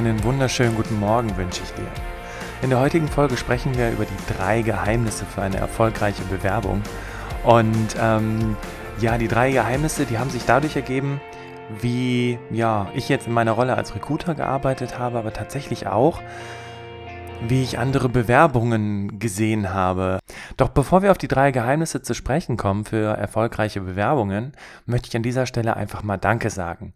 [0.00, 1.86] Einen wunderschönen guten Morgen wünsche ich dir.
[2.62, 6.80] In der heutigen Folge sprechen wir über die drei Geheimnisse für eine erfolgreiche Bewerbung.
[7.44, 8.56] Und ähm,
[8.98, 11.20] ja, die drei Geheimnisse, die haben sich dadurch ergeben,
[11.82, 16.22] wie ja, ich jetzt in meiner Rolle als Recruiter gearbeitet habe, aber tatsächlich auch,
[17.46, 20.18] wie ich andere Bewerbungen gesehen habe.
[20.56, 24.52] Doch bevor wir auf die drei Geheimnisse zu sprechen kommen für erfolgreiche Bewerbungen,
[24.86, 26.94] möchte ich an dieser Stelle einfach mal Danke sagen.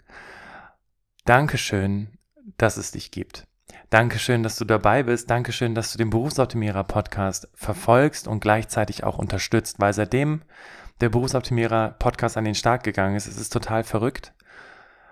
[1.27, 2.08] Dankeschön
[2.59, 3.47] dass es dich gibt.
[3.91, 5.31] Dankeschön, dass du dabei bist.
[5.31, 10.42] Dankeschön, dass du den Berufsoptimierer Podcast verfolgst und gleichzeitig auch unterstützt, weil seitdem
[11.00, 14.33] der Berufsoptimierer Podcast an den Start gegangen ist, ist es total verrückt.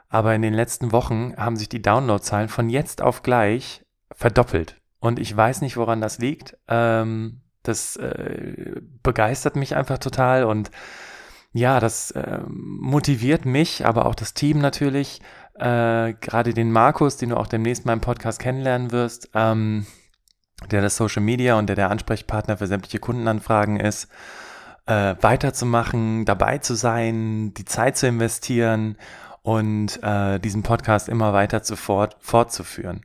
[0.08, 4.76] Aber in den letzten Wochen haben sich die Downloadzahlen von jetzt auf gleich verdoppelt.
[4.98, 6.56] Und ich weiß nicht, woran das liegt.
[6.68, 10.70] Ähm, das äh, begeistert mich einfach total und
[11.54, 15.20] ja, das äh, motiviert mich, aber auch das Team natürlich,
[15.54, 19.86] äh, gerade den Markus, den du auch demnächst mal im Podcast kennenlernen wirst, ähm,
[20.70, 24.08] der das Social Media und der der Ansprechpartner für sämtliche Kundenanfragen ist,
[24.86, 28.96] äh, weiterzumachen, dabei zu sein, die Zeit zu investieren
[29.42, 33.02] und äh, diesen Podcast immer weiter zu fort, fortzuführen.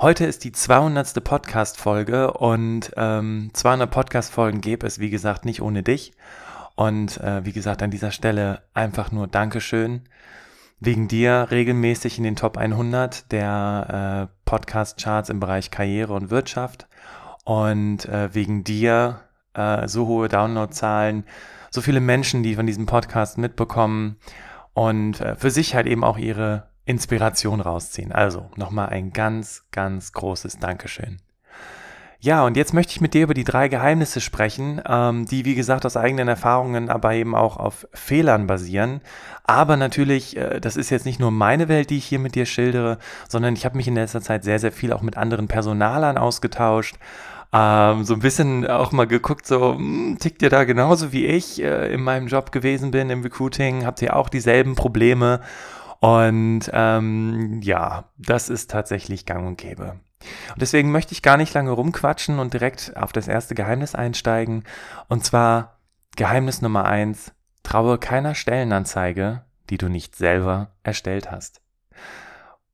[0.00, 1.22] Heute ist die 200.
[1.22, 6.12] Podcast-Folge und ähm, 200 Podcast-Folgen gäbe es, wie gesagt, nicht ohne dich.
[6.74, 10.02] Und äh, wie gesagt, an dieser Stelle einfach nur Dankeschön
[10.80, 16.88] wegen dir regelmäßig in den Top 100 der äh, Podcast-Charts im Bereich Karriere und Wirtschaft
[17.44, 19.20] und äh, wegen dir
[19.54, 21.24] äh, so hohe Downloadzahlen,
[21.70, 24.16] so viele Menschen, die von diesem Podcast mitbekommen
[24.72, 28.10] und äh, für sich halt eben auch ihre Inspiration rausziehen.
[28.10, 31.20] Also nochmal ein ganz, ganz großes Dankeschön.
[32.22, 35.54] Ja, und jetzt möchte ich mit dir über die drei Geheimnisse sprechen, ähm, die, wie
[35.54, 39.00] gesagt, aus eigenen Erfahrungen, aber eben auch auf Fehlern basieren.
[39.44, 42.44] Aber natürlich, äh, das ist jetzt nicht nur meine Welt, die ich hier mit dir
[42.44, 46.18] schildere, sondern ich habe mich in letzter Zeit sehr, sehr viel auch mit anderen Personalern
[46.18, 46.96] ausgetauscht.
[47.54, 51.62] Ähm, so ein bisschen auch mal geguckt, so, hm, tickt ihr da genauso wie ich
[51.62, 53.86] äh, in meinem Job gewesen bin im Recruiting?
[53.86, 55.40] Habt ihr auch dieselben Probleme?
[56.00, 59.96] Und ähm, ja, das ist tatsächlich gang und gäbe.
[60.52, 64.64] Und deswegen möchte ich gar nicht lange rumquatschen und direkt auf das erste Geheimnis einsteigen.
[65.08, 65.78] Und zwar
[66.16, 67.32] Geheimnis Nummer eins,
[67.62, 71.60] traue keiner Stellenanzeige, die du nicht selber erstellt hast.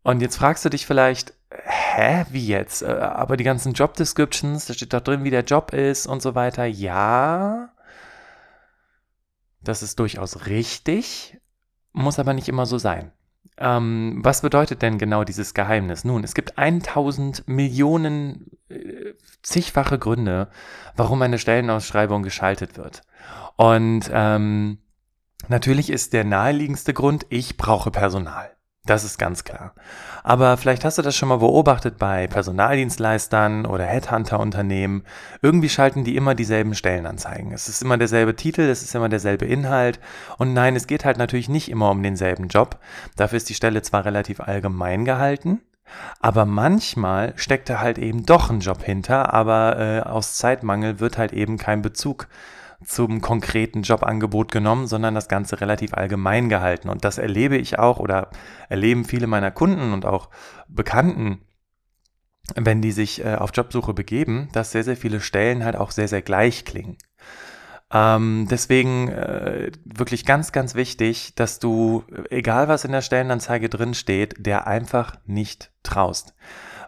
[0.02, 2.82] Und jetzt fragst du dich vielleicht, hä, wie jetzt?
[2.82, 6.22] Äh, aber die ganzen Job Descriptions, da steht doch drin, wie der Job ist und
[6.22, 6.64] so weiter.
[6.64, 7.70] Ja,
[9.62, 11.38] das ist durchaus richtig,
[11.92, 13.12] muss aber nicht immer so sein.
[13.58, 16.04] Ähm, was bedeutet denn genau dieses Geheimnis?
[16.04, 20.48] Nun, es gibt 1000 Millionen äh, zigfache Gründe,
[20.94, 23.02] warum eine Stellenausschreibung geschaltet wird.
[23.56, 24.78] Und ähm,
[25.48, 28.55] natürlich ist der naheliegendste Grund, ich brauche Personal.
[28.86, 29.72] Das ist ganz klar.
[30.22, 35.02] Aber vielleicht hast du das schon mal beobachtet bei Personaldienstleistern oder Headhunter-Unternehmen.
[35.42, 37.52] Irgendwie schalten die immer dieselben Stellenanzeigen.
[37.52, 39.98] Es ist immer derselbe Titel, es ist immer derselbe Inhalt.
[40.38, 42.78] Und nein, es geht halt natürlich nicht immer um denselben Job.
[43.16, 45.60] Dafür ist die Stelle zwar relativ allgemein gehalten,
[46.20, 51.18] aber manchmal steckt da halt eben doch ein Job hinter, aber äh, aus Zeitmangel wird
[51.18, 52.28] halt eben kein Bezug
[52.84, 56.88] zum konkreten Jobangebot genommen, sondern das Ganze relativ allgemein gehalten.
[56.88, 58.30] Und das erlebe ich auch oder
[58.68, 60.28] erleben viele meiner Kunden und auch
[60.68, 61.40] Bekannten,
[62.54, 66.08] wenn die sich äh, auf Jobsuche begeben, dass sehr, sehr viele Stellen halt auch sehr,
[66.08, 66.96] sehr gleich klingen.
[67.92, 73.94] Ähm, deswegen äh, wirklich ganz, ganz wichtig, dass du, egal was in der Stellenanzeige drin
[73.94, 76.34] steht, der einfach nicht traust.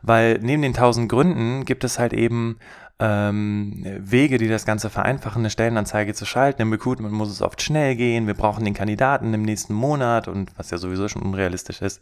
[0.03, 2.59] Weil neben den tausend Gründen gibt es halt eben
[3.01, 6.63] ähm, Wege, die das Ganze vereinfachen, eine Stellenanzeige zu schalten.
[6.63, 8.27] Im Recruitment muss es oft schnell gehen.
[8.27, 12.01] Wir brauchen den Kandidaten im nächsten Monat und was ja sowieso schon unrealistisch ist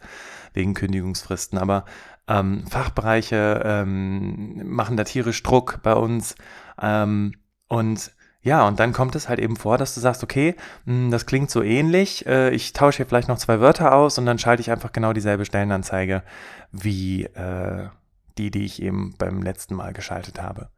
[0.54, 1.58] wegen Kündigungsfristen.
[1.58, 1.84] Aber
[2.28, 6.34] ähm, Fachbereiche ähm, machen da tierisch Druck bei uns
[6.81, 7.32] ähm,
[7.69, 10.54] und ja, und dann kommt es halt eben vor, dass du sagst, okay,
[10.84, 14.26] hm, das klingt so ähnlich, äh, ich tausche hier vielleicht noch zwei Wörter aus und
[14.26, 16.22] dann schalte ich einfach genau dieselbe Stellenanzeige
[16.70, 17.88] wie, äh,
[18.38, 20.70] die, die ich eben beim letzten Mal geschaltet habe.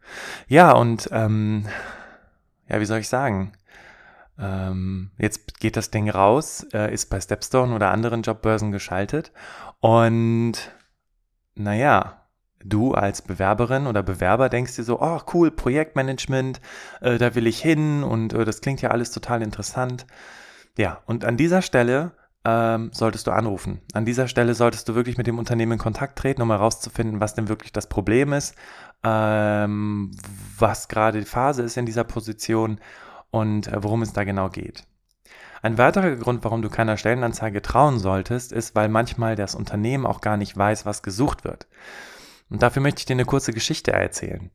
[0.47, 1.67] Ja, und ähm,
[2.69, 3.53] ja, wie soll ich sagen?
[4.39, 9.33] Ähm, jetzt geht das Ding raus, äh, ist bei Stepstone oder anderen Jobbörsen geschaltet
[9.81, 10.73] und
[11.55, 12.29] naja,
[12.65, 16.61] du als Bewerberin oder Bewerber denkst dir so, oh cool, Projektmanagement,
[17.01, 20.07] äh, da will ich hin und äh, das klingt ja alles total interessant.
[20.77, 22.13] Ja, und an dieser Stelle
[22.45, 23.81] ähm, solltest du anrufen.
[23.93, 27.35] An dieser Stelle solltest du wirklich mit dem Unternehmen in Kontakt treten, um herauszufinden, was
[27.35, 28.55] denn wirklich das Problem ist,
[29.05, 30.13] ähm,
[30.59, 32.81] was gerade die Phase ist in dieser Position
[33.31, 34.85] und äh, worum es da genau geht.
[35.61, 40.21] Ein weiterer Grund, warum du keiner Stellenanzeige trauen solltest, ist, weil manchmal das Unternehmen auch
[40.21, 41.67] gar nicht weiß, was gesucht wird.
[42.49, 44.51] Und dafür möchte ich dir eine kurze Geschichte erzählen.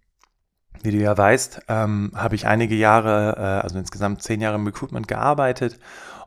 [0.82, 4.66] Wie du ja weißt, ähm, habe ich einige Jahre, äh, also insgesamt zehn Jahre im
[4.66, 5.78] Recruitment gearbeitet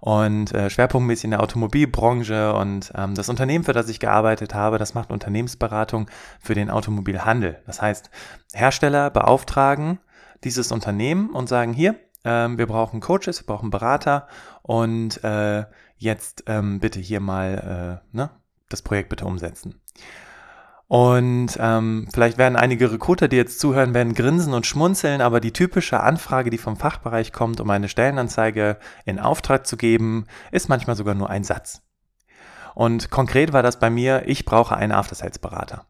[0.06, 4.78] und äh, schwerpunktmäßig in der Automobilbranche und ähm, das Unternehmen, für das ich gearbeitet habe,
[4.78, 6.06] das macht Unternehmensberatung
[6.38, 7.60] für den Automobilhandel.
[7.66, 8.08] Das heißt,
[8.52, 9.98] Hersteller beauftragen
[10.44, 14.28] dieses Unternehmen und sagen, hier, ähm, wir brauchen Coaches, wir brauchen Berater
[14.62, 15.64] und äh,
[15.96, 18.30] jetzt ähm, bitte hier mal äh, ne,
[18.68, 19.80] das Projekt bitte umsetzen.
[20.88, 25.52] Und ähm, vielleicht werden einige Recruiter, die jetzt zuhören, werden grinsen und schmunzeln, aber die
[25.52, 30.94] typische Anfrage, die vom Fachbereich kommt, um eine Stellenanzeige in Auftrag zu geben, ist manchmal
[30.94, 31.82] sogar nur ein Satz.
[32.76, 35.86] Und konkret war das bei mir, ich brauche einen After-Sales-Berater.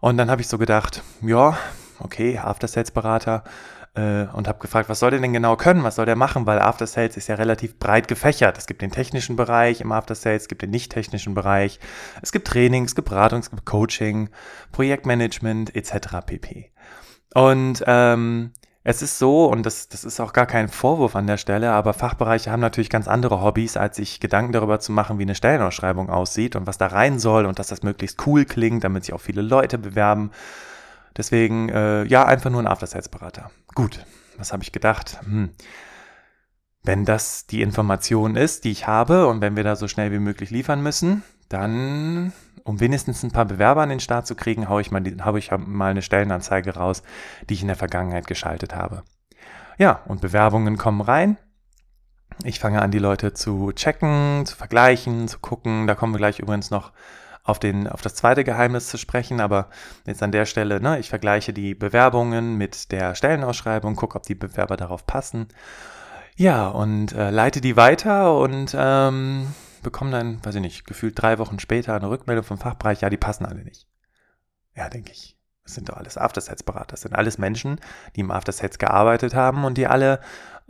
[0.00, 1.56] Und dann habe ich so gedacht, ja,
[1.98, 3.42] okay, After-Sales-Berater,
[3.94, 6.58] äh, und habe gefragt, was soll der denn genau können, was soll der machen, weil
[6.58, 8.58] After Sales ist ja relativ breit gefächert.
[8.58, 11.78] Es gibt den technischen Bereich im After Sales, es gibt den nicht technischen Bereich,
[12.22, 14.30] es gibt Training, es gibt Beratung, es gibt Coaching,
[14.72, 16.24] Projektmanagement etc.
[16.24, 16.72] pp.
[17.34, 18.52] Und ähm,
[18.84, 21.92] es ist so, und das, das ist auch gar kein Vorwurf an der Stelle, aber
[21.92, 26.10] Fachbereiche haben natürlich ganz andere Hobbys, als sich Gedanken darüber zu machen, wie eine Stellenausschreibung
[26.10, 29.20] aussieht und was da rein soll und dass das möglichst cool klingt, damit sich auch
[29.20, 30.32] viele Leute bewerben.
[31.16, 33.50] Deswegen, äh, ja, einfach nur ein After-Sales-Berater.
[33.74, 34.04] Gut,
[34.36, 35.20] was habe ich gedacht?
[35.24, 35.50] Hm.
[36.82, 40.18] Wenn das die Information ist, die ich habe und wenn wir da so schnell wie
[40.18, 42.32] möglich liefern müssen, dann,
[42.64, 45.50] um wenigstens ein paar Bewerber an den Start zu kriegen, haue ich, mal, hau ich
[45.52, 47.02] mal eine Stellenanzeige raus,
[47.48, 49.04] die ich in der Vergangenheit geschaltet habe.
[49.78, 51.36] Ja, und Bewerbungen kommen rein.
[52.44, 55.86] Ich fange an, die Leute zu checken, zu vergleichen, zu gucken.
[55.86, 56.92] Da kommen wir gleich übrigens noch
[57.44, 59.68] auf, den, auf das zweite Geheimnis zu sprechen, aber
[60.06, 64.34] jetzt an der Stelle, ne, ich vergleiche die Bewerbungen mit der Stellenausschreibung, gucke, ob die
[64.34, 65.48] Bewerber darauf passen.
[66.36, 69.48] Ja, und äh, leite die weiter und ähm,
[69.82, 73.16] bekomme dann, weiß ich nicht, gefühlt drei Wochen später eine Rückmeldung vom Fachbereich, ja, die
[73.16, 73.86] passen alle nicht.
[74.74, 75.36] Ja, denke ich.
[75.64, 76.88] Das sind doch alles After-Sales-Berater.
[76.90, 77.80] Das sind alles Menschen,
[78.16, 80.20] die im After-Sales gearbeitet haben und die alle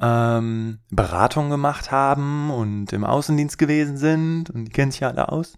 [0.00, 5.30] ähm, Beratung gemacht haben und im Außendienst gewesen sind und die kennen sich ja alle
[5.30, 5.56] aus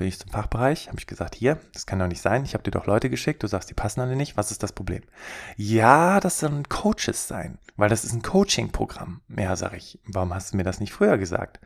[0.00, 2.64] bin ich zum Fachbereich, habe ich gesagt, hier, das kann doch nicht sein, ich habe
[2.64, 5.02] dir doch Leute geschickt, du sagst, die passen alle nicht, was ist das Problem?
[5.58, 9.20] Ja, das sollen Coaches sein, weil das ist ein Coaching-Programm.
[9.36, 11.60] Ja, sage ich, warum hast du mir das nicht früher gesagt?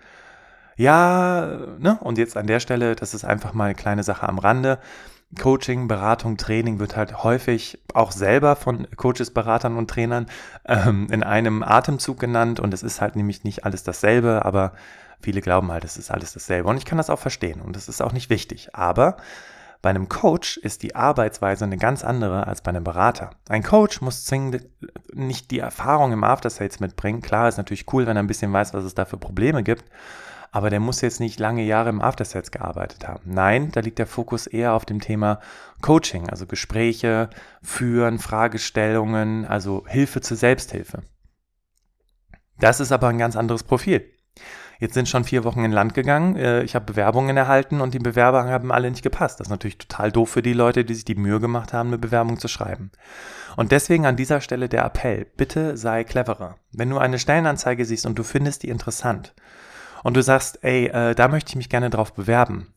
[0.77, 4.41] Ja, ne, und jetzt an der Stelle, das ist einfach mal eine kleine Sache am
[4.41, 4.81] Rande.
[5.41, 10.27] Coaching, Beratung, Training wird halt häufig auch selber von Coaches, Beratern und Trainern
[10.65, 14.73] ähm, in einem Atemzug genannt und es ist halt nämlich nicht alles dasselbe, aber
[15.25, 16.69] Viele glauben halt, es ist alles dasselbe.
[16.69, 17.63] Und ich kann das auch verstehen.
[17.63, 18.75] Und das ist auch nicht wichtig.
[18.75, 19.17] Aber
[19.81, 23.31] bei einem Coach ist die Arbeitsweise eine ganz andere als bei einem Berater.
[23.49, 24.67] Ein Coach muss zwingend
[25.15, 27.23] nicht die Erfahrung im After Sales mitbringen.
[27.23, 29.85] Klar, ist natürlich cool, wenn er ein bisschen weiß, was es da für Probleme gibt.
[30.53, 33.23] Aber der muss jetzt nicht lange Jahre im After Sales gearbeitet haben.
[33.25, 35.41] Nein, da liegt der Fokus eher auf dem Thema
[35.81, 37.31] Coaching, also Gespräche
[37.63, 41.03] führen, Fragestellungen, also Hilfe zur Selbsthilfe.
[42.59, 44.05] Das ist aber ein ganz anderes Profil.
[44.81, 46.37] Jetzt sind schon vier Wochen in Land gegangen.
[46.37, 49.41] Äh, ich habe Bewerbungen erhalten und die Bewerber haben alle nicht gepasst.
[49.41, 51.99] Das ist natürlich total doof für die Leute, die sich die Mühe gemacht haben, eine
[51.99, 52.91] Bewerbung zu schreiben.
[53.57, 56.57] Und deswegen an dieser Stelle der Appell, bitte sei cleverer.
[56.73, 59.35] Wenn du eine Stellenanzeige siehst und du findest die interessant
[60.03, 62.75] und du sagst, ey, äh, da möchte ich mich gerne drauf bewerben,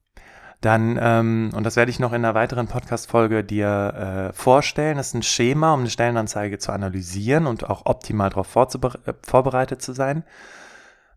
[0.62, 5.10] dann, ähm, und das werde ich noch in einer weiteren Podcast-Folge dir äh, vorstellen, das
[5.10, 9.94] ist ein Schema, um eine Stellenanzeige zu analysieren und auch optimal darauf äh, vorbereitet zu
[9.94, 10.24] sein.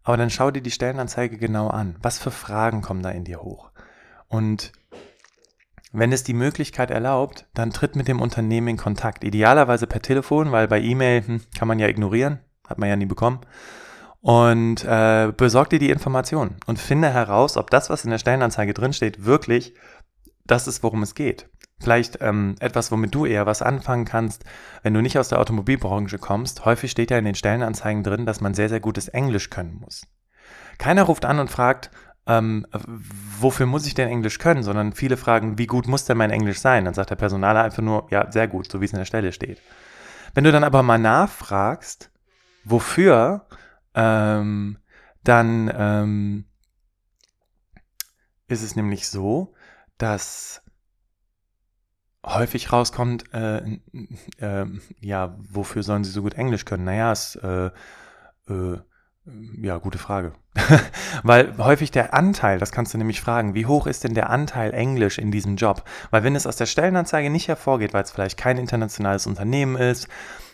[0.02, 1.96] Aber dann schau dir die Stellenanzeige genau an.
[2.02, 3.70] Was für Fragen kommen da in dir hoch?
[4.28, 4.72] Und
[5.92, 9.24] wenn es die Möglichkeit erlaubt, dann tritt mit dem Unternehmen in Kontakt.
[9.24, 13.06] Idealerweise per Telefon, weil bei E-Mail hm, kann man ja ignorieren, hat man ja nie
[13.06, 13.40] bekommen.
[14.20, 18.74] Und äh, besorg dir die Informationen und finde heraus, ob das, was in der Stellenanzeige
[18.74, 19.74] drinsteht, wirklich
[20.44, 21.48] das ist, worum es geht.
[21.80, 24.44] Vielleicht ähm, etwas, womit du eher was anfangen kannst,
[24.82, 26.64] wenn du nicht aus der Automobilbranche kommst.
[26.66, 30.06] Häufig steht ja in den Stellenanzeigen drin, dass man sehr, sehr gutes Englisch können muss.
[30.78, 31.90] Keiner ruft an und fragt,
[32.26, 32.66] ähm,
[33.40, 36.60] wofür muss ich denn Englisch können, sondern viele fragen, wie gut muss denn mein Englisch
[36.60, 36.84] sein?
[36.84, 39.32] Dann sagt der Personaler einfach nur, ja, sehr gut, so wie es in der Stelle
[39.32, 39.60] steht.
[40.34, 42.10] Wenn du dann aber mal nachfragst,
[42.64, 43.46] wofür,
[43.94, 44.78] ähm,
[45.24, 46.44] dann ähm,
[48.48, 49.54] ist es nämlich so,
[49.98, 50.62] dass
[52.24, 53.78] häufig rauskommt, äh,
[54.38, 54.66] äh,
[55.00, 56.84] ja, wofür sollen sie so gut Englisch können?
[56.84, 57.70] Naja, es, äh,
[58.48, 58.78] äh,
[59.60, 60.32] ja, gute Frage.
[61.22, 64.72] Weil häufig der Anteil, das kannst du nämlich fragen, wie hoch ist denn der Anteil
[64.72, 65.84] Englisch in diesem Job?
[66.10, 70.08] Weil wenn es aus der Stellenanzeige nicht hervorgeht, weil es vielleicht kein internationales Unternehmen ist,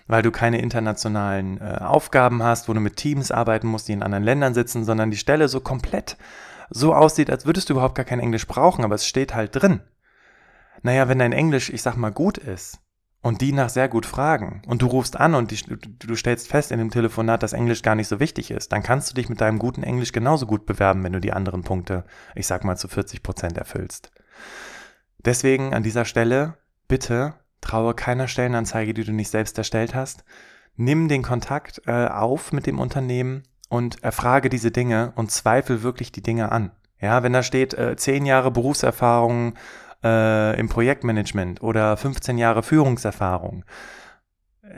[0.07, 4.03] weil du keine internationalen äh, Aufgaben hast, wo du mit Teams arbeiten musst, die in
[4.03, 6.17] anderen Ländern sitzen, sondern die Stelle so komplett
[6.71, 9.81] so aussieht, als würdest du überhaupt gar kein Englisch brauchen, aber es steht halt drin.
[10.87, 12.79] Naja, wenn dein Englisch, ich sag mal, gut ist
[13.21, 16.71] und die nach sehr gut fragen und du rufst an und die, du stellst fest
[16.71, 19.41] in dem Telefonat, dass Englisch gar nicht so wichtig ist, dann kannst du dich mit
[19.41, 22.05] deinem guten Englisch genauso gut bewerben, wenn du die anderen Punkte,
[22.37, 24.13] ich sag mal, zu 40 Prozent erfüllst.
[25.25, 26.55] Deswegen an dieser Stelle
[26.87, 30.25] bitte traue keiner Stellenanzeige, die du nicht selbst erstellt hast.
[30.77, 36.13] Nimm den Kontakt äh, auf mit dem Unternehmen und erfrage diese Dinge und zweifel wirklich
[36.13, 36.71] die Dinge an.
[37.01, 39.55] Ja, wenn da steht, äh, zehn Jahre Berufserfahrung
[40.03, 43.65] äh, im Projektmanagement oder 15 Jahre Führungserfahrung,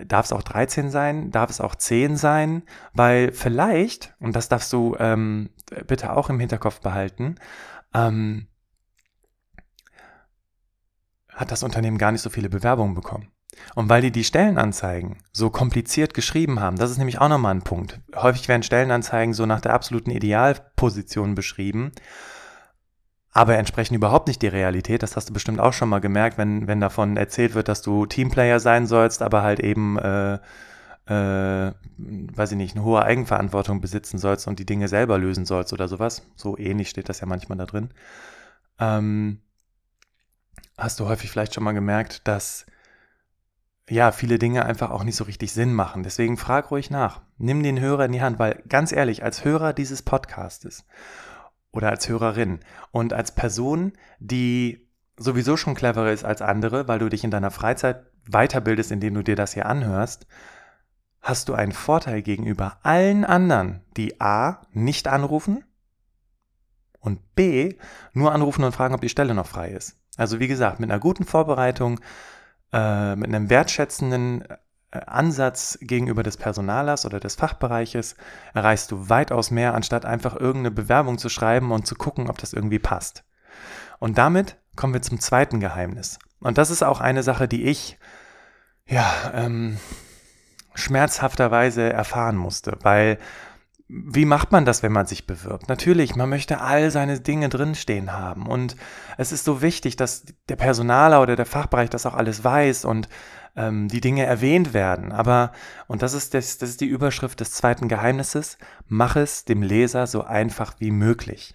[0.07, 4.73] darf es auch 13 sein, darf es auch 10 sein, weil vielleicht, und das darfst
[4.73, 5.51] du ähm,
[5.87, 7.37] bitte auch im Hinterkopf behalten,
[7.95, 8.49] ähm,
[11.29, 13.31] hat das Unternehmen gar nicht so viele Bewerbungen bekommen.
[13.75, 17.63] Und weil die die Stellenanzeigen so kompliziert geschrieben haben, das ist nämlich auch nochmal ein
[17.63, 18.01] Punkt.
[18.15, 21.93] Häufig werden Stellenanzeigen so nach der absoluten Idealposition beschrieben,
[23.33, 25.03] aber entsprechen überhaupt nicht die Realität.
[25.03, 28.07] Das hast du bestimmt auch schon mal gemerkt, wenn, wenn davon erzählt wird, dass du
[28.07, 30.39] Teamplayer sein sollst, aber halt eben, äh,
[31.07, 35.73] äh, weiß ich nicht, eine hohe Eigenverantwortung besitzen sollst und die Dinge selber lösen sollst
[35.73, 36.23] oder sowas.
[36.37, 37.91] So ähnlich steht das ja manchmal da drin.
[38.79, 39.41] Ähm,
[40.77, 42.67] hast du häufig vielleicht schon mal gemerkt, dass
[43.91, 46.03] ja, viele Dinge einfach auch nicht so richtig Sinn machen.
[46.03, 47.23] Deswegen frag ruhig nach.
[47.39, 50.85] Nimm den Hörer in die Hand, weil ganz ehrlich, als Hörer dieses Podcastes
[51.73, 52.61] oder als Hörerin
[52.91, 57.51] und als Person, die sowieso schon cleverer ist als andere, weil du dich in deiner
[57.51, 60.27] Freizeit weiterbildest, indem du dir das hier anhörst,
[61.21, 65.65] hast du einen Vorteil gegenüber allen anderen, die A, nicht anrufen
[67.01, 67.77] und B,
[68.13, 69.97] nur anrufen und fragen, ob die Stelle noch frei ist.
[70.17, 72.01] Also wie gesagt, mit einer guten Vorbereitung,
[72.73, 74.45] äh, mit einem wertschätzenden
[74.91, 78.17] Ansatz gegenüber des Personalers oder des Fachbereiches
[78.55, 82.53] erreichst du weitaus mehr, anstatt einfach irgendeine Bewerbung zu schreiben und zu gucken, ob das
[82.55, 83.25] irgendwie passt.
[83.99, 86.19] Und damit kommen wir zum zweiten Geheimnis.
[86.41, 87.99] Und das ist auch eine Sache, die ich
[88.87, 89.79] ja ähm,
[90.75, 93.19] schmerzhafterweise erfahren musste, weil
[93.89, 95.69] wie macht man das, wenn man sich bewirbt?
[95.69, 98.47] Natürlich, man möchte all seine Dinge drinstehen haben.
[98.47, 98.77] Und
[99.17, 103.09] es ist so wichtig, dass der Personaler oder der Fachbereich das auch alles weiß und
[103.59, 105.13] ähm, die Dinge erwähnt werden.
[105.13, 105.53] Aber,
[105.87, 110.07] und das ist, das, das ist die Überschrift des zweiten Geheimnisses, mach es dem Leser
[110.07, 111.55] so einfach wie möglich.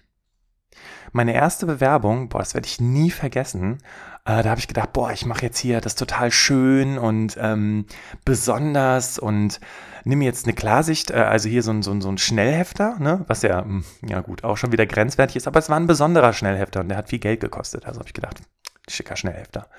[1.12, 3.78] Meine erste Bewerbung, boah, das werde ich nie vergessen,
[4.26, 7.86] äh, da habe ich gedacht, boah, ich mache jetzt hier das total schön und ähm,
[8.26, 9.60] besonders und
[10.06, 13.24] nimm jetzt eine Klarsicht, äh, also hier so ein, so ein, so ein Schnellhefter, ne,
[13.28, 16.34] was ja, hm, ja gut, auch schon wieder grenzwertig ist, aber es war ein besonderer
[16.34, 17.86] Schnellhefter und der hat viel Geld gekostet.
[17.86, 18.42] Also habe ich gedacht,
[18.90, 19.70] schicker Schnellhefter.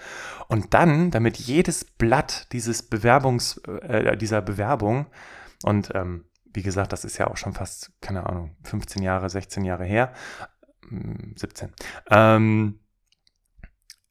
[0.48, 5.06] Und dann, damit jedes Blatt dieses Bewerbungs, äh, dieser Bewerbung
[5.62, 9.64] und ähm, wie gesagt, das ist ja auch schon fast, keine Ahnung, 15 Jahre, 16
[9.64, 10.12] Jahre her,
[11.36, 11.72] 17.
[12.10, 12.78] Ähm,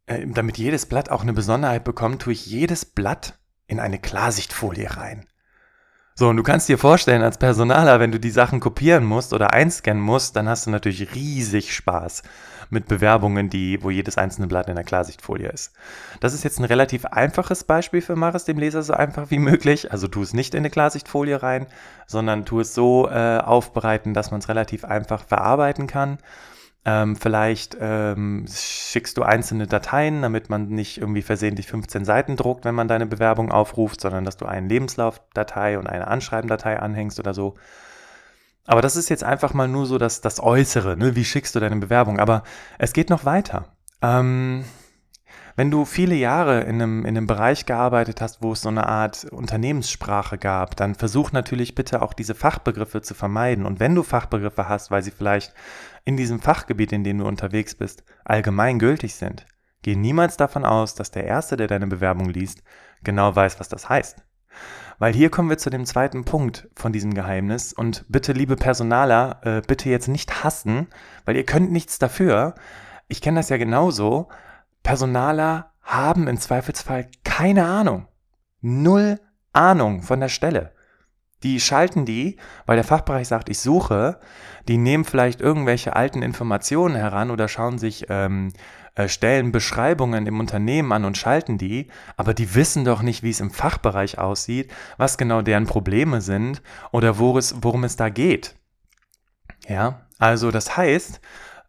[0.06, 4.98] äh, damit jedes Blatt auch eine Besonderheit bekommt, tue ich jedes Blatt in eine Klarsichtfolie
[4.98, 5.26] rein.
[6.16, 9.54] So, und du kannst dir vorstellen, als Personaler, wenn du die Sachen kopieren musst oder
[9.54, 12.24] einscannen musst, dann hast du natürlich riesig Spaß
[12.74, 15.74] mit Bewerbungen, die, wo jedes einzelne Blatt in der Klarsichtfolie ist.
[16.20, 19.40] Das ist jetzt ein relativ einfaches Beispiel für Mach es dem Leser so einfach wie
[19.40, 19.92] möglich.
[19.92, 21.68] Also tu es nicht in eine Klarsichtfolie rein,
[22.08, 26.18] sondern tu es so äh, aufbereiten, dass man es relativ einfach verarbeiten kann.
[26.86, 32.66] Ähm, vielleicht ähm, schickst du einzelne Dateien, damit man nicht irgendwie versehentlich 15 Seiten druckt,
[32.66, 37.34] wenn man deine Bewerbung aufruft, sondern dass du einen Lebenslaufdatei und eine Anschreibendatei anhängst oder
[37.34, 37.56] so.
[38.66, 41.16] Aber das ist jetzt einfach mal nur so das, das Äußere, ne?
[41.16, 42.20] wie schickst du deine Bewerbung.
[42.20, 42.44] Aber
[42.78, 43.76] es geht noch weiter.
[44.02, 44.64] Ähm,
[45.56, 48.88] wenn du viele Jahre in einem, in einem Bereich gearbeitet hast, wo es so eine
[48.88, 53.66] Art Unternehmenssprache gab, dann versuch natürlich bitte auch diese Fachbegriffe zu vermeiden.
[53.66, 55.54] Und wenn du Fachbegriffe hast, weil sie vielleicht
[56.06, 59.46] in diesem Fachgebiet, in dem du unterwegs bist, allgemein gültig sind,
[59.84, 62.64] geh niemals davon aus, dass der Erste, der deine Bewerbung liest,
[63.04, 64.24] genau weiß, was das heißt.
[65.00, 67.74] Weil hier kommen wir zu dem zweiten Punkt von diesem Geheimnis.
[67.74, 70.88] Und bitte, liebe Personaler, äh, bitte jetzt nicht hassen,
[71.26, 72.56] weil ihr könnt nichts dafür.
[73.08, 74.30] Ich kenne das ja genauso.
[74.84, 78.08] Personaler haben im Zweifelsfall keine Ahnung.
[78.62, 79.20] Null
[79.52, 80.74] Ahnung von der Stelle.
[81.44, 84.20] Die schalten die, weil der Fachbereich sagt, ich suche,
[84.70, 88.54] die nehmen vielleicht irgendwelche alten Informationen heran oder schauen sich ähm,
[88.96, 93.40] äh, Stellenbeschreibungen im Unternehmen an und schalten die, aber die wissen doch nicht, wie es
[93.40, 98.56] im Fachbereich aussieht, was genau deren Probleme sind oder worum es, worum es da geht.
[99.68, 101.22] Ja, also das heißt,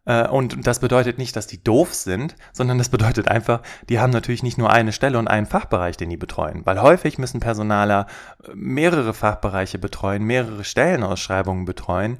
[0.05, 4.11] äh, und das bedeutet nicht, dass die doof sind, sondern das bedeutet einfach, die haben
[4.11, 6.65] natürlich nicht nur eine Stelle und einen Fachbereich, den die betreuen.
[6.65, 8.07] Weil häufig müssen Personaler
[8.43, 12.19] äh, mehrere Fachbereiche betreuen, mehrere Stellenausschreibungen betreuen.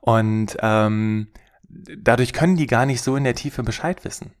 [0.00, 1.28] Und ähm,
[1.68, 4.32] dadurch können die gar nicht so in der Tiefe Bescheid wissen.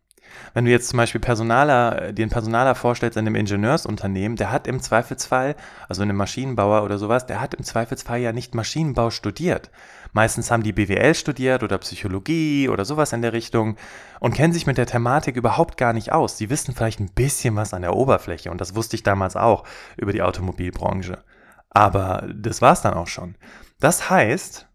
[0.52, 4.66] Wenn du jetzt zum Beispiel Personaler, dir einen Personaler vorstellst in einem Ingenieursunternehmen, der hat
[4.66, 5.56] im Zweifelsfall,
[5.88, 9.70] also in einem Maschinenbauer oder sowas, der hat im Zweifelsfall ja nicht Maschinenbau studiert.
[10.12, 13.76] Meistens haben die BWL studiert oder Psychologie oder sowas in der Richtung
[14.20, 16.38] und kennen sich mit der Thematik überhaupt gar nicht aus.
[16.38, 19.64] Sie wissen vielleicht ein bisschen was an der Oberfläche und das wusste ich damals auch
[19.96, 21.24] über die Automobilbranche.
[21.70, 23.34] Aber das war's dann auch schon.
[23.80, 24.68] Das heißt,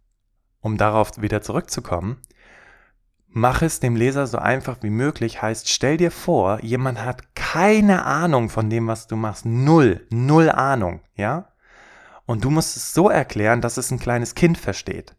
[0.60, 2.18] um darauf wieder zurückzukommen,
[3.32, 8.04] Mach es dem Leser so einfach wie möglich, heißt, stell dir vor, jemand hat keine
[8.04, 9.46] Ahnung von dem, was du machst.
[9.46, 11.50] Null, null Ahnung, ja?
[12.26, 15.16] Und du musst es so erklären, dass es ein kleines Kind versteht.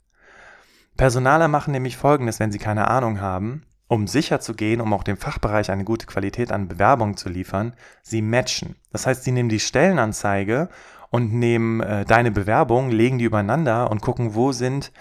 [0.97, 5.03] Personaler machen nämlich Folgendes, wenn sie keine Ahnung haben, um sicher zu gehen, um auch
[5.03, 8.77] dem Fachbereich eine gute Qualität an Bewerbungen zu liefern, sie matchen.
[8.93, 10.69] Das heißt, sie nehmen die Stellenanzeige
[11.11, 14.93] und nehmen äh, deine Bewerbung, legen die übereinander und gucken, wo sind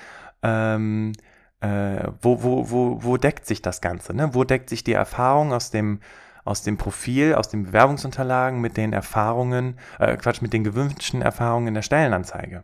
[0.41, 1.13] ähm,
[1.61, 4.13] äh, wo, wo, wo, wo deckt sich das Ganze?
[4.13, 4.33] Ne?
[4.33, 5.99] Wo deckt sich die Erfahrung aus dem,
[6.45, 11.67] aus dem Profil, aus den Bewerbungsunterlagen mit den Erfahrungen, äh, Quatsch, mit den gewünschten Erfahrungen
[11.67, 12.63] in der Stellenanzeige?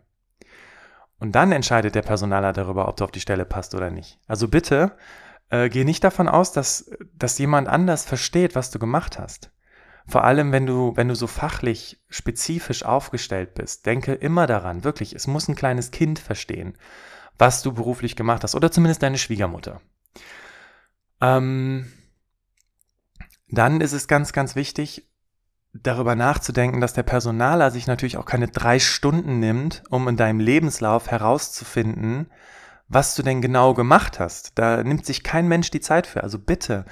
[1.18, 4.18] Und dann entscheidet der Personaler darüber, ob du auf die Stelle passt oder nicht.
[4.26, 4.96] Also bitte,
[5.50, 9.50] äh, geh nicht davon aus, dass, dass jemand anders versteht, was du gemacht hast.
[10.08, 15.14] Vor allem, wenn du, wenn du so fachlich spezifisch aufgestellt bist, denke immer daran, wirklich,
[15.14, 16.76] es muss ein kleines Kind verstehen
[17.38, 19.80] was du beruflich gemacht hast oder zumindest deine Schwiegermutter.
[21.20, 21.92] Ähm,
[23.48, 25.08] dann ist es ganz, ganz wichtig,
[25.72, 30.40] darüber nachzudenken, dass der Personaler sich natürlich auch keine drei Stunden nimmt, um in deinem
[30.40, 32.30] Lebenslauf herauszufinden,
[32.88, 34.52] was du denn genau gemacht hast.
[34.58, 36.22] Da nimmt sich kein Mensch die Zeit für.
[36.22, 36.84] Also bitte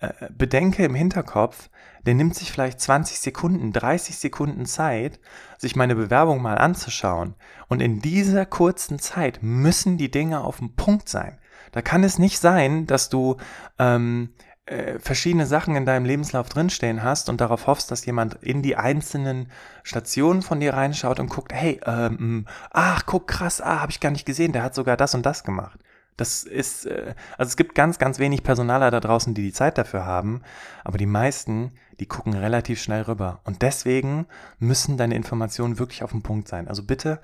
[0.00, 1.70] äh, bedenke im Hinterkopf,
[2.04, 5.18] der nimmt sich vielleicht 20 Sekunden, 30 Sekunden Zeit,
[5.58, 7.34] sich meine Bewerbung mal anzuschauen.
[7.68, 11.38] Und in dieser kurzen Zeit müssen die Dinge auf dem Punkt sein.
[11.72, 13.36] Da kann es nicht sein, dass du
[13.78, 14.30] ähm,
[14.66, 18.76] äh, verschiedene Sachen in deinem Lebenslauf drinstehen hast und darauf hoffst, dass jemand in die
[18.76, 19.50] einzelnen
[19.82, 24.10] Stationen von dir reinschaut und guckt, hey, ähm, ach, guck krass, ah, habe ich gar
[24.10, 25.78] nicht gesehen, der hat sogar das und das gemacht.
[26.16, 29.78] Das ist, äh, also es gibt ganz, ganz wenig Personaler da draußen, die die Zeit
[29.78, 30.42] dafür haben,
[30.84, 33.40] aber die meisten, die gucken relativ schnell rüber.
[33.44, 34.26] Und deswegen
[34.58, 36.68] müssen deine Informationen wirklich auf den Punkt sein.
[36.68, 37.20] Also bitte,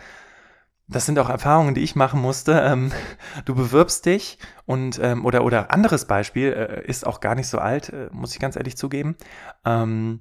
[0.88, 2.52] das sind auch Erfahrungen, die ich machen musste.
[2.72, 2.92] Ähm,
[3.44, 7.58] du bewirbst dich und ähm, oder oder anderes Beispiel äh, ist auch gar nicht so
[7.58, 9.16] alt, äh, muss ich ganz ehrlich zugeben.
[9.64, 10.20] Ähm,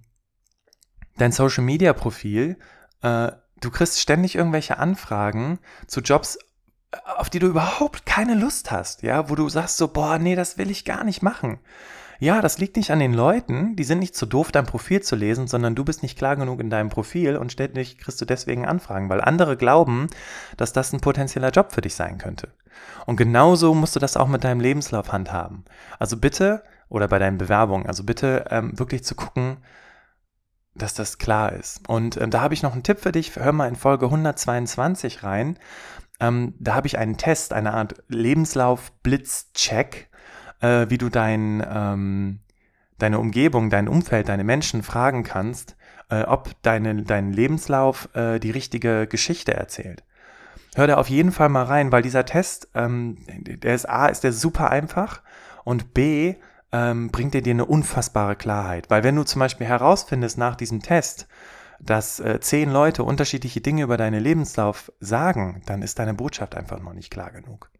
[1.17, 2.57] dein Social Media Profil,
[3.01, 6.37] du kriegst ständig irgendwelche Anfragen zu Jobs
[7.17, 10.57] auf die du überhaupt keine Lust hast, ja, wo du sagst so, boah, nee, das
[10.57, 11.59] will ich gar nicht machen.
[12.19, 15.15] Ja, das liegt nicht an den Leuten, die sind nicht zu doof, dein Profil zu
[15.15, 18.67] lesen, sondern du bist nicht klar genug in deinem Profil und ständig kriegst du deswegen
[18.67, 20.05] Anfragen, weil andere glauben,
[20.55, 22.49] dass das ein potenzieller Job für dich sein könnte.
[23.07, 25.65] Und genauso musst du das auch mit deinem Lebenslauf handhaben.
[25.97, 29.57] Also bitte, oder bei deinen Bewerbungen, also bitte ähm, wirklich zu gucken,
[30.75, 31.87] dass das klar ist.
[31.89, 33.35] Und ähm, da habe ich noch einen Tipp für dich.
[33.35, 35.57] Hör mal in Folge 122 rein.
[36.21, 40.07] Ähm, da habe ich einen Test, eine Art Lebenslauf-Blitz-Check,
[40.61, 42.39] äh, wie du dein, ähm,
[42.99, 45.75] deine Umgebung, dein Umfeld, deine Menschen fragen kannst,
[46.09, 50.03] äh, ob deine, dein Lebenslauf äh, die richtige Geschichte erzählt.
[50.75, 54.23] Hör da auf jeden Fall mal rein, weil dieser Test, ähm, der ist A, ist
[54.23, 55.21] der super einfach
[55.63, 56.35] und B,
[56.71, 58.89] ähm, bringt er dir eine unfassbare Klarheit.
[58.89, 61.27] Weil wenn du zum Beispiel herausfindest nach diesem Test,
[61.83, 66.79] dass äh, zehn Leute unterschiedliche Dinge über deinen Lebenslauf sagen, dann ist deine Botschaft einfach
[66.79, 67.71] noch nicht klar genug.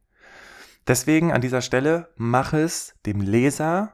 [0.88, 3.94] Deswegen an dieser Stelle mach es dem Leser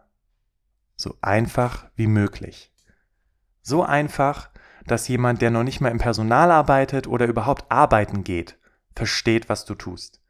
[0.95, 2.73] so einfach wie möglich.
[3.61, 4.49] So einfach,
[4.85, 8.57] dass jemand, der noch nicht mal im Personal arbeitet oder überhaupt arbeiten geht,
[8.95, 10.21] versteht, was du tust.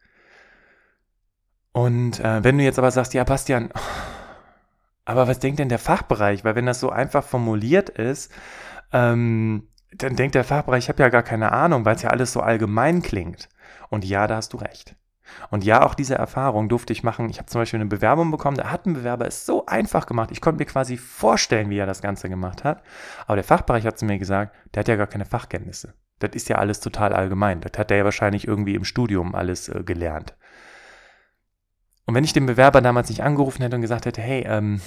[1.72, 3.72] Und äh, wenn du jetzt aber sagst, ja, Bastian,
[5.06, 6.44] aber was denkt denn der Fachbereich?
[6.44, 8.32] Weil wenn das so einfach formuliert ist,
[8.92, 12.34] ähm, dann denkt der Fachbereich, ich habe ja gar keine Ahnung, weil es ja alles
[12.34, 13.50] so allgemein klingt.
[13.90, 14.96] Und ja, da hast du recht.
[15.50, 17.30] Und ja, auch diese Erfahrung durfte ich machen.
[17.30, 20.32] Ich habe zum Beispiel eine Bewerbung bekommen, da hat ein Bewerber es so einfach gemacht.
[20.32, 22.82] Ich konnte mir quasi vorstellen, wie er das Ganze gemacht hat.
[23.26, 25.94] Aber der Fachbereich hat zu mir gesagt, der hat ja gar keine Fachkenntnisse.
[26.20, 27.62] Das ist ja alles total allgemein.
[27.62, 30.36] Das hat er ja wahrscheinlich irgendwie im Studium alles äh, gelernt.
[32.06, 34.82] Und wenn ich den Bewerber damals nicht angerufen hätte und gesagt hätte, hey, ähm,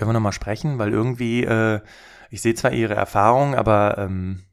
[0.00, 1.80] können wir nochmal sprechen, weil irgendwie, äh,
[2.30, 4.44] ich sehe zwar Ihre Erfahrung, aber ähm,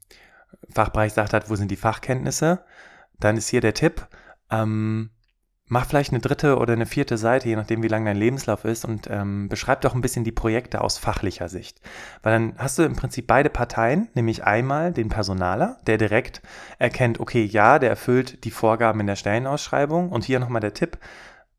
[0.70, 2.66] Fachbereich sagt hat, wo sind die Fachkenntnisse?
[3.18, 4.08] Dann ist hier der Tipp,
[4.52, 5.12] ähm,
[5.70, 8.84] mach vielleicht eine dritte oder eine vierte Seite, je nachdem, wie lang dein Lebenslauf ist
[8.84, 11.80] und ähm, beschreib doch ein bisschen die Projekte aus fachlicher Sicht.
[12.24, 16.42] Weil dann hast du im Prinzip beide Parteien, nämlich einmal den Personaler, der direkt
[16.78, 20.98] erkennt, okay, ja, der erfüllt die Vorgaben in der Stellenausschreibung und hier nochmal der Tipp,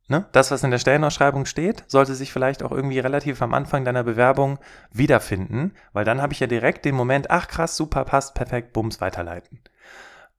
[0.08, 0.26] Ne?
[0.32, 4.04] Das, was in der Stellenausschreibung steht, sollte sich vielleicht auch irgendwie relativ am Anfang deiner
[4.04, 4.58] Bewerbung
[4.90, 9.02] wiederfinden, weil dann habe ich ja direkt den Moment, ach krass, super, passt, perfekt, bums,
[9.02, 9.60] weiterleiten.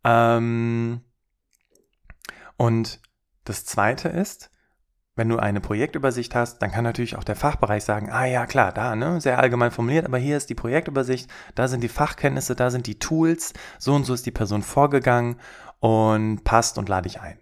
[0.03, 1.01] Ähm
[2.57, 2.99] und
[3.43, 4.49] das Zweite ist,
[5.15, 8.71] wenn du eine Projektübersicht hast, dann kann natürlich auch der Fachbereich sagen, ah ja, klar,
[8.71, 12.71] da, ne, sehr allgemein formuliert, aber hier ist die Projektübersicht, da sind die Fachkenntnisse, da
[12.71, 15.39] sind die Tools, so und so ist die Person vorgegangen
[15.79, 17.37] und passt und lade ich ein.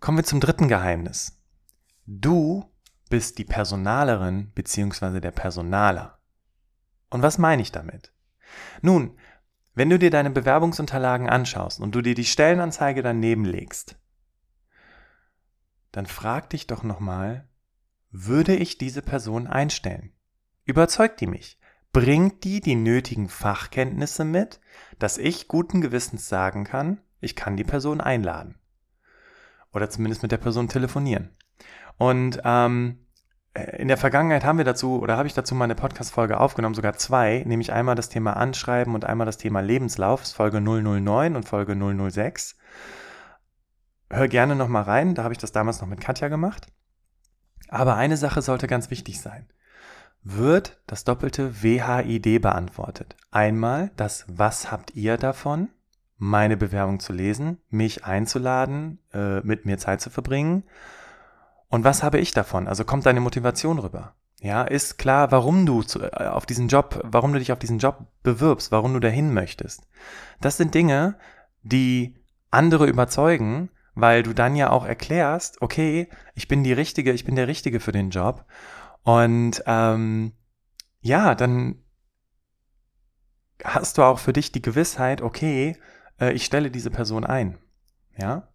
[0.00, 1.38] Kommen wir zum dritten Geheimnis.
[2.06, 2.64] Du
[3.10, 5.20] bist die Personalerin bzw.
[5.20, 6.18] der Personaler.
[7.10, 8.14] Und was meine ich damit?
[8.80, 9.18] Nun,
[9.74, 13.98] wenn du dir deine Bewerbungsunterlagen anschaust und du dir die Stellenanzeige daneben legst,
[15.92, 17.48] dann frag dich doch nochmal,
[18.10, 20.14] würde ich diese Person einstellen?
[20.64, 21.60] Überzeugt die mich?
[21.92, 24.60] Bringt die die nötigen Fachkenntnisse mit,
[24.98, 28.59] dass ich guten Gewissens sagen kann, ich kann die Person einladen?
[29.72, 31.30] Oder zumindest mit der Person telefonieren.
[31.98, 33.06] Und ähm,
[33.54, 36.94] in der Vergangenheit haben wir dazu oder habe ich dazu mal eine Podcast-Folge aufgenommen, sogar
[36.94, 41.74] zwei, nämlich einmal das Thema Anschreiben und einmal das Thema Lebenslauf, Folge 009 und Folge
[41.74, 42.56] 006.
[44.08, 46.68] Hör gerne nochmal rein, da habe ich das damals noch mit Katja gemacht.
[47.68, 49.48] Aber eine Sache sollte ganz wichtig sein.
[50.22, 53.16] Wird das doppelte WHID beantwortet?
[53.30, 55.68] Einmal das Was habt ihr davon?
[56.20, 60.64] Meine Bewerbung zu lesen, mich einzuladen, äh, mit mir Zeit zu verbringen.
[61.68, 62.68] Und was habe ich davon?
[62.68, 64.14] Also kommt deine Motivation rüber?
[64.42, 67.78] Ja, ist klar, warum du zu, äh, auf diesen Job, warum du dich auf diesen
[67.78, 69.88] Job bewirbst, warum du dahin möchtest.
[70.42, 71.16] Das sind Dinge,
[71.62, 72.16] die
[72.50, 77.34] andere überzeugen, weil du dann ja auch erklärst, okay, ich bin die Richtige, ich bin
[77.34, 78.44] der Richtige für den Job.
[79.04, 80.32] Und ähm,
[81.00, 81.82] ja, dann
[83.64, 85.76] hast du auch für dich die Gewissheit, okay,
[86.20, 87.58] äh, ich stelle diese Person ein.
[88.16, 88.48] Ja?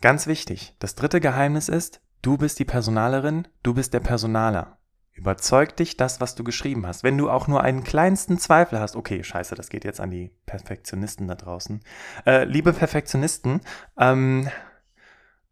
[0.00, 0.76] Ganz wichtig.
[0.78, 4.78] Das dritte Geheimnis ist, du bist die Personalerin, du bist der Personaler.
[5.12, 7.02] Überzeugt dich das, was du geschrieben hast.
[7.02, 10.30] Wenn du auch nur einen kleinsten Zweifel hast, okay, scheiße, das geht jetzt an die
[10.44, 11.80] Perfektionisten da draußen.
[12.26, 13.62] Äh, liebe Perfektionisten,
[13.98, 14.50] ähm,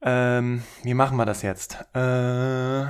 [0.03, 1.79] ähm, wie machen wir das jetzt?
[1.95, 2.85] Äh,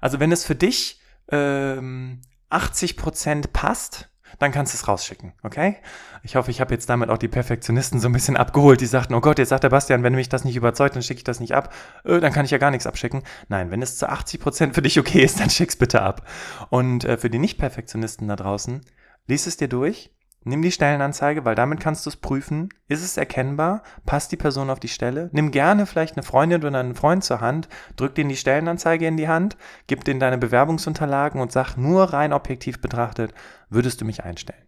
[0.00, 5.76] also wenn es für dich ähm, 80% passt, dann kannst du es rausschicken, okay?
[6.22, 9.14] Ich hoffe, ich habe jetzt damit auch die Perfektionisten so ein bisschen abgeholt, die sagten,
[9.14, 11.40] oh Gott, jetzt sagt der Bastian, wenn mich das nicht überzeugt, dann schicke ich das
[11.40, 11.72] nicht ab,
[12.04, 13.22] äh, dann kann ich ja gar nichts abschicken.
[13.48, 16.26] Nein, wenn es zu 80 Prozent für dich okay ist, dann schick's bitte ab.
[16.70, 18.80] Und äh, für die Nicht-Perfektionisten da draußen,
[19.26, 20.13] lies es dir durch,
[20.46, 22.68] Nimm die Stellenanzeige, weil damit kannst du es prüfen.
[22.86, 23.82] Ist es erkennbar?
[24.04, 25.30] Passt die Person auf die Stelle?
[25.32, 29.16] Nimm gerne vielleicht eine Freundin oder einen Freund zur Hand, drück denen die Stellenanzeige in
[29.16, 33.32] die Hand, gib denen deine Bewerbungsunterlagen und sag nur rein objektiv betrachtet,
[33.70, 34.62] würdest du mich einstellen?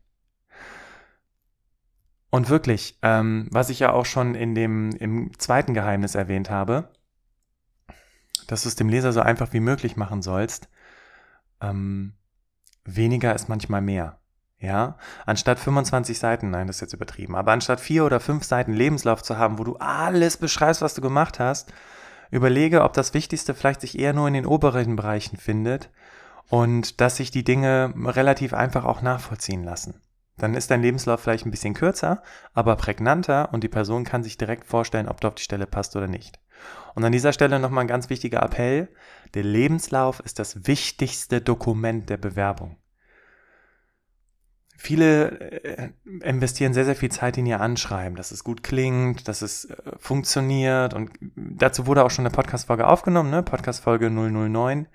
[2.30, 6.90] Und wirklich, ähm, was ich ja auch schon in dem, im zweiten Geheimnis erwähnt habe,
[8.46, 10.68] dass du es dem Leser so einfach wie möglich machen sollst,
[11.60, 12.14] ähm,
[12.84, 14.20] weniger ist manchmal mehr.
[14.58, 18.72] Ja, anstatt 25 Seiten, nein, das ist jetzt übertrieben, aber anstatt vier oder fünf Seiten
[18.72, 21.72] Lebenslauf zu haben, wo du alles beschreibst, was du gemacht hast,
[22.30, 25.90] überlege, ob das Wichtigste vielleicht sich eher nur in den oberen Bereichen findet
[26.48, 30.00] und dass sich die Dinge relativ einfach auch nachvollziehen lassen.
[30.38, 34.36] Dann ist dein Lebenslauf vielleicht ein bisschen kürzer, aber prägnanter und die Person kann sich
[34.36, 36.38] direkt vorstellen, ob du auf die Stelle passt oder nicht.
[36.94, 38.88] Und an dieser Stelle nochmal ein ganz wichtiger Appell.
[39.34, 42.76] Der Lebenslauf ist das wichtigste Dokument der Bewerbung.
[44.78, 45.88] Viele äh,
[46.20, 49.76] investieren sehr, sehr viel Zeit in ihr Anschreiben, dass es gut klingt, dass es äh,
[49.98, 50.94] funktioniert.
[50.94, 53.42] Und dazu wurde auch schon eine Podcast-Folge aufgenommen, ne?
[53.42, 54.86] Podcast-Folge 009.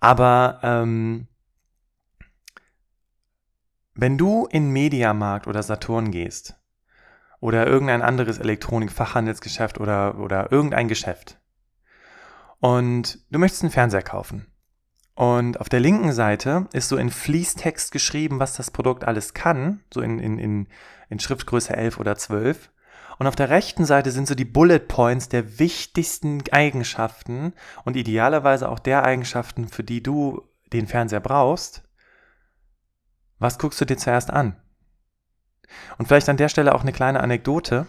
[0.00, 1.28] Aber ähm,
[3.94, 6.54] wenn du in Mediamarkt oder Saturn gehst
[7.40, 11.40] oder irgendein anderes Elektronik-Fachhandelsgeschäft oder, oder irgendein Geschäft
[12.60, 14.46] und du möchtest einen Fernseher kaufen
[15.18, 19.80] und auf der linken Seite ist so in Fließtext geschrieben, was das Produkt alles kann,
[19.92, 20.68] so in, in, in,
[21.08, 22.70] in Schriftgröße 11 oder 12.
[23.18, 27.52] Und auf der rechten Seite sind so die Bullet Points der wichtigsten Eigenschaften
[27.84, 31.82] und idealerweise auch der Eigenschaften, für die du den Fernseher brauchst.
[33.40, 34.54] Was guckst du dir zuerst an?
[35.98, 37.88] Und vielleicht an der Stelle auch eine kleine Anekdote.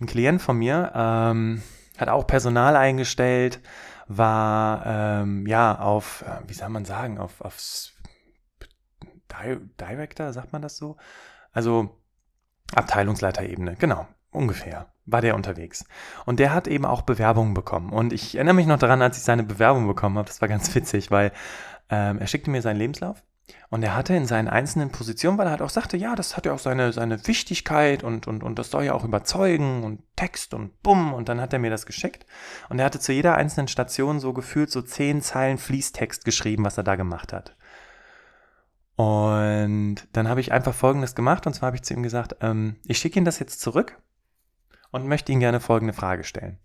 [0.00, 1.62] Ein Klient von mir ähm,
[1.98, 3.60] hat auch Personal eingestellt,
[4.06, 7.56] war ähm, ja auf, äh, wie soll man sagen, auf, auf
[9.30, 10.96] Di Director, sagt man das so?
[11.52, 12.00] Also
[12.74, 15.84] Abteilungsleiterebene, genau, ungefähr war der unterwegs.
[16.24, 17.92] Und der hat eben auch Bewerbungen bekommen.
[17.92, 20.74] Und ich erinnere mich noch daran, als ich seine Bewerbung bekommen habe, das war ganz
[20.74, 21.32] witzig, weil
[21.90, 23.22] ähm, er schickte mir seinen Lebenslauf
[23.70, 26.46] und er hatte in seinen einzelnen Positionen, weil er halt auch sagte, ja, das hat
[26.46, 30.54] ja auch seine, seine Wichtigkeit und, und, und das soll ja auch überzeugen und Text
[30.54, 31.12] und bumm.
[31.12, 32.24] Und dann hat er mir das geschickt.
[32.68, 36.78] Und er hatte zu jeder einzelnen Station so gefühlt so zehn Zeilen Fließtext geschrieben, was
[36.78, 37.56] er da gemacht hat.
[38.96, 41.46] Und dann habe ich einfach Folgendes gemacht.
[41.46, 43.98] Und zwar habe ich zu ihm gesagt, ähm, ich schicke Ihnen das jetzt zurück
[44.92, 46.58] und möchte Ihnen gerne folgende Frage stellen.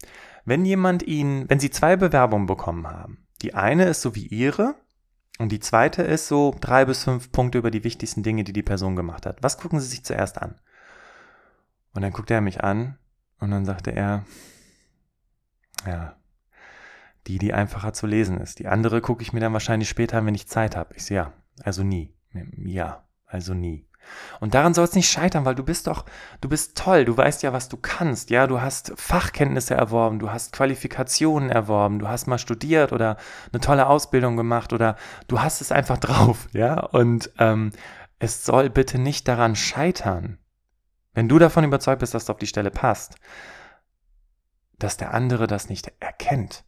[0.46, 4.76] Wenn jemand Ihnen, wenn Sie zwei Bewerbungen bekommen haben, die eine ist so wie Ihre
[5.40, 8.62] und die zweite ist so drei bis fünf Punkte über die wichtigsten Dinge, die die
[8.62, 9.42] Person gemacht hat.
[9.42, 10.60] Was gucken Sie sich zuerst an?
[11.94, 12.98] Und dann guckte er mich an
[13.40, 14.26] und dann sagte er,
[15.88, 16.16] ja,
[17.28, 18.60] die, die einfacher zu lesen ist.
[18.60, 20.94] Die andere gucke ich mir dann wahrscheinlich später an, wenn ich Zeit habe.
[20.96, 22.14] Ich so, ja, also nie.
[22.58, 23.89] Ja, also nie.
[24.40, 26.06] Und daran soll es nicht scheitern, weil du bist doch,
[26.42, 30.32] du bist toll, du weißt ja, was du kannst, ja, du hast Fachkenntnisse erworben, du
[30.32, 33.18] hast Qualifikationen erworben, du hast mal studiert oder
[33.52, 34.96] eine tolle Ausbildung gemacht oder
[35.28, 37.72] du hast es einfach drauf, ja, und ähm,
[38.20, 40.38] es soll bitte nicht daran scheitern,
[41.14, 43.16] wenn du davon überzeugt bist, dass du auf die Stelle passt,
[44.78, 46.64] dass der andere das nicht erkennt.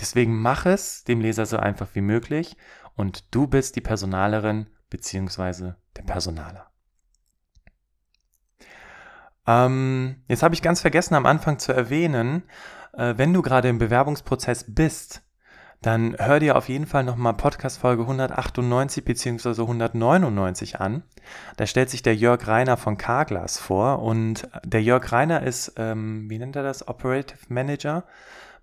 [0.00, 2.56] Deswegen mach es dem Leser so einfach wie möglich
[2.94, 6.71] und du bist die Personalerin beziehungsweise der Personaler.
[9.46, 12.44] Ähm, jetzt habe ich ganz vergessen am Anfang zu erwähnen,
[12.92, 15.22] äh, wenn du gerade im Bewerbungsprozess bist,
[15.82, 19.62] dann hör dir auf jeden Fall nochmal Podcast Folge 198 bzw.
[19.62, 21.02] 199 an.
[21.56, 26.30] Da stellt sich der Jörg Reiner von Carglass vor und der Jörg Reiner ist, ähm,
[26.30, 28.04] wie nennt er das, Operative Manager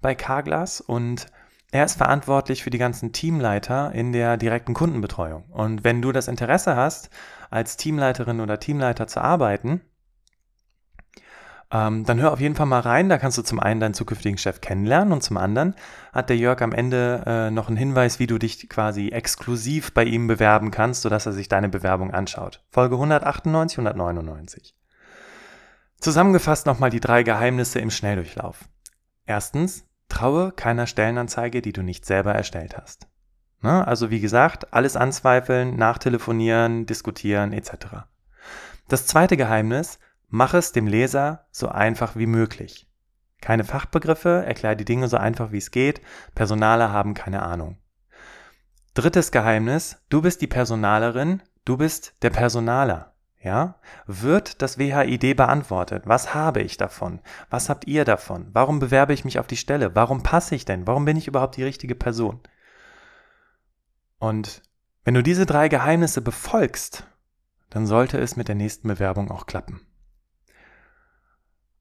[0.02, 1.28] bei Carglass und
[1.72, 5.44] er ist verantwortlich für die ganzen Teamleiter in der direkten Kundenbetreuung.
[5.52, 7.10] Und wenn du das Interesse hast,
[7.52, 9.82] als Teamleiterin oder Teamleiter zu arbeiten,
[11.72, 13.10] ähm, dann hör auf jeden Fall mal rein.
[13.10, 15.76] Da kannst du zum einen deinen zukünftigen Chef kennenlernen und zum anderen
[16.12, 20.04] hat der Jörg am Ende äh, noch einen Hinweis, wie du dich quasi exklusiv bei
[20.04, 22.64] ihm bewerben kannst, sodass er sich deine Bewerbung anschaut.
[22.72, 24.76] Folge 198, 199.
[26.00, 28.66] Zusammengefasst nochmal die drei Geheimnisse im Schnelldurchlauf.
[29.26, 33.08] Erstens, traue keiner Stellenanzeige, die du nicht selber erstellt hast.
[33.62, 33.86] Ne?
[33.86, 38.08] Also wie gesagt, alles anzweifeln, nachtelefonieren, diskutieren etc.
[38.88, 42.88] Das zweite Geheimnis, Mach es dem Leser so einfach wie möglich.
[43.42, 46.02] Keine Fachbegriffe, erklär die Dinge so einfach wie es geht,
[46.36, 47.78] Personale haben keine Ahnung.
[48.94, 53.14] Drittes Geheimnis, du bist die Personalerin, du bist der Personaler.
[53.42, 53.76] Ja?
[54.06, 56.04] Wird das WHID beantwortet?
[56.06, 57.22] Was habe ich davon?
[57.50, 58.50] Was habt ihr davon?
[58.52, 59.96] Warum bewerbe ich mich auf die Stelle?
[59.96, 60.86] Warum passe ich denn?
[60.86, 62.42] Warum bin ich überhaupt die richtige Person?
[64.18, 64.62] Und
[65.06, 67.08] wenn du diese drei Geheimnisse befolgst,
[67.70, 69.82] dann sollte es mit der nächsten Bewerbung auch klappen.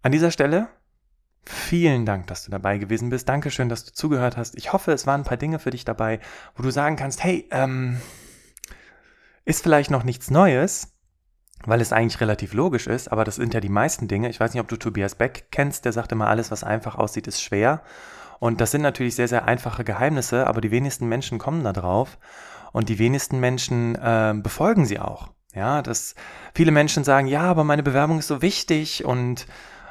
[0.02, 0.68] An dieser Stelle
[1.44, 3.28] vielen Dank, dass du dabei gewesen bist.
[3.28, 4.56] Dankeschön, dass du zugehört hast.
[4.56, 6.20] Ich hoffe, es waren ein paar Dinge für dich dabei,
[6.54, 8.00] wo du sagen kannst, hey, ähm,
[9.44, 10.94] ist vielleicht noch nichts Neues,
[11.64, 14.28] weil es eigentlich relativ logisch ist, aber das sind ja die meisten Dinge.
[14.28, 17.26] Ich weiß nicht, ob du Tobias Beck kennst, der sagt immer, alles, was einfach aussieht,
[17.26, 17.82] ist schwer.
[18.38, 22.18] Und das sind natürlich sehr, sehr einfache Geheimnisse, aber die wenigsten Menschen kommen da drauf
[22.72, 25.30] und die wenigsten Menschen äh, befolgen sie auch.
[25.54, 26.14] Ja, dass
[26.54, 29.46] viele Menschen sagen, ja, aber meine Bewerbung ist so wichtig und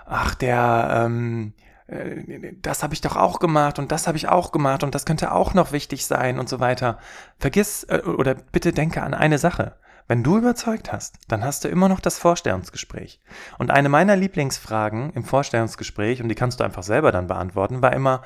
[0.08, 1.54] ach, der, ähm,
[1.88, 5.06] äh, das habe ich doch auch gemacht und das habe ich auch gemacht und das
[5.06, 6.98] könnte auch noch wichtig sein und so weiter.
[7.38, 9.76] Vergiss äh, oder bitte denke an eine Sache.
[10.08, 13.20] Wenn du überzeugt hast, dann hast du immer noch das Vorstellungsgespräch.
[13.58, 17.92] Und eine meiner Lieblingsfragen im Vorstellungsgespräch, und die kannst du einfach selber dann beantworten, war
[17.92, 18.22] immer,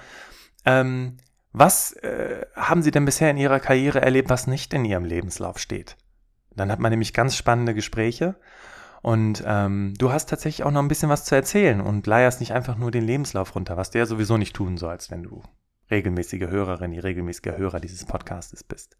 [0.63, 1.17] ähm,
[1.54, 5.58] was äh, haben Sie denn bisher in Ihrer Karriere erlebt, was nicht in Ihrem Lebenslauf
[5.58, 5.98] steht?
[6.56, 8.36] Dann hat man nämlich ganz spannende Gespräche
[9.02, 12.54] und ähm, du hast tatsächlich auch noch ein bisschen was zu erzählen und leierst nicht
[12.54, 15.42] einfach nur den Lebenslauf runter, was du ja sowieso nicht tun sollst, wenn du
[15.90, 18.98] regelmäßige Hörerin, die regelmäßige Hörer dieses Podcastes bist.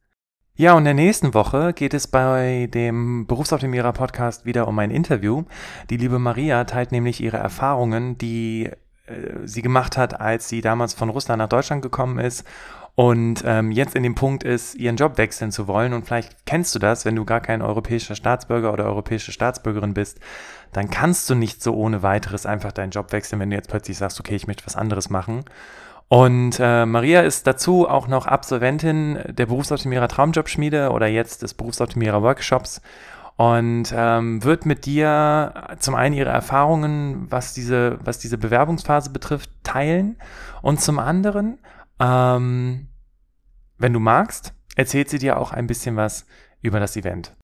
[0.56, 4.92] Ja, und in der nächsten Woche geht es bei dem Berufsoptimierer Podcast wieder um ein
[4.92, 5.46] Interview.
[5.90, 8.70] Die liebe Maria teilt nämlich ihre Erfahrungen, die
[9.06, 12.46] äh, sie gemacht hat, als sie damals von Russland nach Deutschland gekommen ist
[13.02, 15.94] und ähm, jetzt in dem Punkt ist, ihren Job wechseln zu wollen.
[15.94, 20.20] Und vielleicht kennst du das, wenn du gar kein europäischer Staatsbürger oder europäische Staatsbürgerin bist,
[20.72, 23.98] dann kannst du nicht so ohne weiteres einfach deinen Job wechseln, wenn du jetzt plötzlich
[23.98, 25.46] sagst, okay, ich möchte was anderes machen.
[26.10, 32.22] Und äh, Maria ist dazu auch noch Absolventin der Berufsoptimierer Traumjobschmiede oder jetzt des Berufsoptimierer
[32.22, 32.84] Workshops.
[33.36, 39.50] und ähm, wird mit dir zum einen ihre Erfahrungen, was diese, was diese Bewerbungsphase betrifft,
[39.64, 40.18] teilen
[40.62, 41.58] und zum anderen,
[42.00, 42.90] ähm,
[43.82, 46.26] wenn du magst, erzählt sie dir auch ein bisschen was
[46.62, 47.36] über das Event.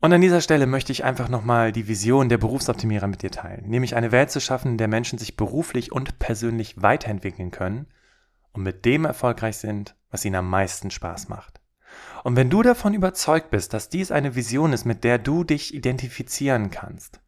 [0.00, 3.68] Und an dieser Stelle möchte ich einfach nochmal die Vision der Berufsoptimierer mit dir teilen,
[3.68, 7.86] nämlich eine Welt zu schaffen, in der Menschen sich beruflich und persönlich weiterentwickeln können
[8.52, 11.60] und mit dem erfolgreich sind, was ihnen am meisten Spaß macht.
[12.24, 15.74] Und wenn du davon überzeugt bist, dass dies eine Vision ist, mit der du dich
[15.74, 17.20] identifizieren kannst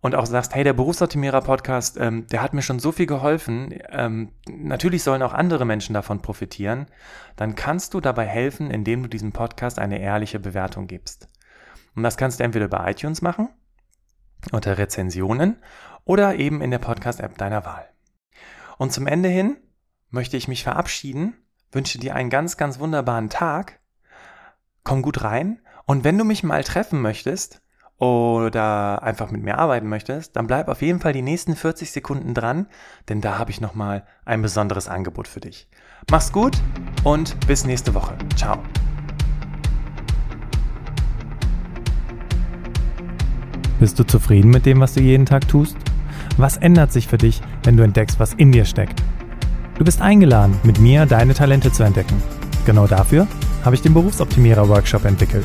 [0.00, 3.78] und auch sagst, hey, der Berufsoptimierer Podcast, ähm, der hat mir schon so viel geholfen,
[3.90, 6.86] ähm, natürlich sollen auch andere Menschen davon profitieren,
[7.36, 11.28] dann kannst du dabei helfen, indem du diesem Podcast eine ehrliche Bewertung gibst.
[11.94, 13.48] Und das kannst du entweder bei iTunes machen,
[14.52, 15.56] unter Rezensionen
[16.04, 17.86] oder eben in der Podcast-App deiner Wahl.
[18.78, 19.58] Und zum Ende hin
[20.08, 21.34] möchte ich mich verabschieden,
[21.72, 23.80] wünsche dir einen ganz, ganz wunderbaren Tag,
[24.82, 27.60] komm gut rein und wenn du mich mal treffen möchtest
[28.00, 32.34] oder einfach mit mir arbeiten möchtest, dann bleib auf jeden Fall die nächsten 40 Sekunden
[32.34, 32.66] dran,
[33.08, 35.68] denn da habe ich nochmal ein besonderes Angebot für dich.
[36.10, 36.56] Mach's gut
[37.04, 38.16] und bis nächste Woche.
[38.36, 38.58] Ciao.
[43.78, 45.76] Bist du zufrieden mit dem, was du jeden Tag tust?
[46.36, 49.02] Was ändert sich für dich, wenn du entdeckst, was in dir steckt?
[49.78, 52.22] Du bist eingeladen, mit mir deine Talente zu entdecken.
[52.64, 53.26] Genau dafür
[53.64, 55.44] habe ich den Berufsoptimierer Workshop entwickelt.